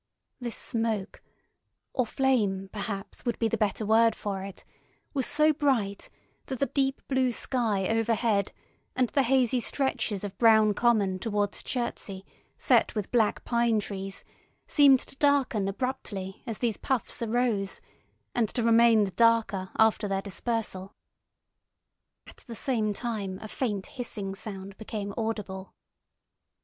This 0.39 0.55
smoke 0.57 1.21
(or 1.93 2.07
flame, 2.07 2.71
perhaps, 2.73 3.23
would 3.23 3.37
be 3.37 3.47
the 3.47 3.55
better 3.55 3.85
word 3.85 4.15
for 4.15 4.41
it) 4.41 4.65
was 5.13 5.27
so 5.27 5.53
bright 5.53 6.09
that 6.47 6.57
the 6.57 6.65
deep 6.65 7.03
blue 7.07 7.31
sky 7.31 7.87
overhead 7.87 8.51
and 8.95 9.09
the 9.09 9.21
hazy 9.21 9.59
stretches 9.59 10.23
of 10.23 10.35
brown 10.39 10.73
common 10.73 11.19
towards 11.19 11.61
Chertsey, 11.61 12.25
set 12.57 12.95
with 12.95 13.11
black 13.11 13.45
pine 13.45 13.79
trees, 13.79 14.23
seemed 14.65 15.01
to 15.01 15.15
darken 15.17 15.67
abruptly 15.67 16.41
as 16.47 16.57
these 16.57 16.77
puffs 16.77 17.21
arose, 17.21 17.79
and 18.33 18.49
to 18.49 18.63
remain 18.63 19.03
the 19.03 19.11
darker 19.11 19.69
after 19.77 20.07
their 20.07 20.23
dispersal. 20.23 20.95
At 22.25 22.37
the 22.47 22.55
same 22.55 22.91
time 22.91 23.37
a 23.39 23.47
faint 23.47 23.85
hissing 23.85 24.33
sound 24.33 24.77
became 24.79 25.13
audible. 25.15 25.75